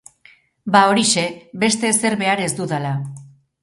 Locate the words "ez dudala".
2.49-2.99